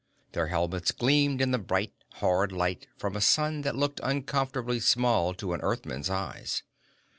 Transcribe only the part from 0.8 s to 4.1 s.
gleamed in the bright, hard light from a sun that looked